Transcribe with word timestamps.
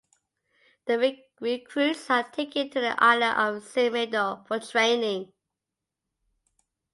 The 0.85 1.21
recruits 1.39 2.09
are 2.09 2.23
taken 2.27 2.71
to 2.71 2.81
the 2.81 2.95
island 3.03 3.37
of 3.57 3.63
Silmido 3.63 4.47
for 4.47 4.57
training. 4.59 5.31